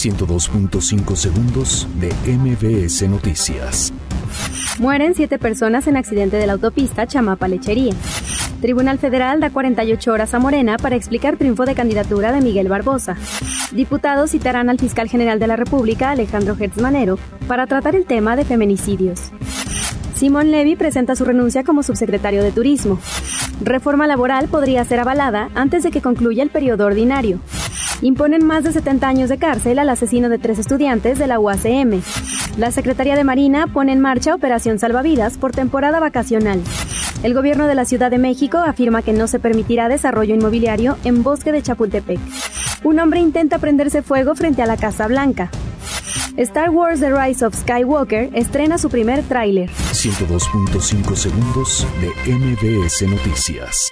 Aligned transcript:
102.5 0.00 1.14
segundos 1.14 1.86
de 1.96 2.08
MBS 2.26 3.06
Noticias. 3.06 3.92
Mueren 4.78 5.14
siete 5.14 5.38
personas 5.38 5.86
en 5.88 5.98
accidente 5.98 6.38
de 6.38 6.46
la 6.46 6.54
autopista 6.54 7.06
Chamapa-Lechería. 7.06 7.92
Tribunal 8.62 8.98
Federal 8.98 9.40
da 9.40 9.50
48 9.50 10.10
horas 10.10 10.32
a 10.32 10.38
Morena 10.38 10.78
para 10.78 10.96
explicar 10.96 11.36
triunfo 11.36 11.66
de 11.66 11.74
candidatura 11.74 12.32
de 12.32 12.40
Miguel 12.40 12.68
Barbosa. 12.68 13.18
Diputados 13.72 14.30
citarán 14.30 14.70
al 14.70 14.78
fiscal 14.78 15.06
general 15.06 15.38
de 15.38 15.48
la 15.48 15.56
República, 15.56 16.12
Alejandro 16.12 16.56
Hertz 16.58 16.80
Manero, 16.80 17.18
para 17.46 17.66
tratar 17.66 17.94
el 17.94 18.06
tema 18.06 18.36
de 18.36 18.46
feminicidios. 18.46 19.32
Simón 20.14 20.50
Levy 20.50 20.76
presenta 20.76 21.14
su 21.14 21.26
renuncia 21.26 21.62
como 21.62 21.82
subsecretario 21.82 22.42
de 22.42 22.52
Turismo. 22.52 22.98
Reforma 23.62 24.06
laboral 24.06 24.48
podría 24.48 24.82
ser 24.86 25.00
avalada 25.00 25.50
antes 25.54 25.82
de 25.82 25.90
que 25.90 26.00
concluya 26.00 26.42
el 26.42 26.48
periodo 26.48 26.86
ordinario. 26.86 27.38
Imponen 28.02 28.46
más 28.46 28.64
de 28.64 28.72
70 28.72 29.06
años 29.06 29.28
de 29.28 29.38
cárcel 29.38 29.78
al 29.78 29.90
asesino 29.90 30.28
de 30.28 30.38
tres 30.38 30.58
estudiantes 30.58 31.18
de 31.18 31.26
la 31.26 31.38
UACM. 31.38 32.00
La 32.56 32.70
Secretaría 32.70 33.14
de 33.14 33.24
Marina 33.24 33.66
pone 33.66 33.92
en 33.92 34.00
marcha 34.00 34.34
Operación 34.34 34.78
Salvavidas 34.78 35.36
por 35.36 35.52
temporada 35.52 36.00
vacacional. 36.00 36.62
El 37.22 37.34
gobierno 37.34 37.66
de 37.66 37.74
la 37.74 37.84
Ciudad 37.84 38.10
de 38.10 38.16
México 38.16 38.56
afirma 38.56 39.02
que 39.02 39.12
no 39.12 39.26
se 39.26 39.38
permitirá 39.38 39.88
desarrollo 39.88 40.34
inmobiliario 40.34 40.96
en 41.04 41.22
Bosque 41.22 41.52
de 41.52 41.62
Chapultepec. 41.62 42.18
Un 42.84 42.98
hombre 42.98 43.20
intenta 43.20 43.58
prenderse 43.58 44.00
fuego 44.00 44.34
frente 44.34 44.62
a 44.62 44.66
la 44.66 44.78
Casa 44.78 45.06
Blanca. 45.06 45.50
Star 46.38 46.70
Wars 46.70 47.00
The 47.00 47.12
Rise 47.12 47.44
of 47.44 47.54
Skywalker 47.54 48.30
estrena 48.32 48.78
su 48.78 48.88
primer 48.88 49.22
tráiler. 49.24 49.68
102.5 49.92 51.14
segundos 51.14 51.86
de 52.00 52.32
MBS 52.34 53.02
Noticias. 53.02 53.90